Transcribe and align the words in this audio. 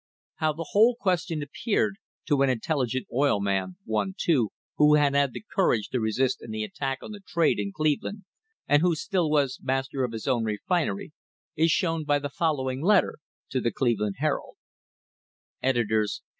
How 0.37 0.51
the 0.53 0.69
whole 0.71 0.95
question 0.99 1.43
appeared 1.43 1.97
to 2.25 2.41
an 2.41 2.49
intelligent 2.49 3.05
oil 3.13 3.39
man, 3.39 3.75
one, 3.85 4.15
too, 4.17 4.49
who 4.77 4.95
had 4.95 5.13
had 5.13 5.31
the 5.31 5.45
courage 5.53 5.89
to 5.89 5.99
resist 5.99 6.41
in 6.41 6.49
the 6.49 6.63
attack 6.63 7.03
on 7.03 7.11
the 7.11 7.19
trade 7.19 7.59
in 7.59 7.71
Cleveland, 7.71 8.23
and 8.67 8.81
who 8.81 8.95
still 8.95 9.29
was 9.29 9.59
master 9.61 10.03
of 10.03 10.11
his 10.11 10.27
own 10.27 10.43
refinery, 10.43 11.11
is 11.55 11.69
shown 11.69 12.03
by 12.03 12.17
the 12.17 12.29
following 12.29 12.81
letter 12.81 13.19
to 13.49 13.61
the 13.61 13.71
Cleve 13.71 13.99
land 13.99 14.15
Herald: 14.17 14.55
Eds. 15.61 16.23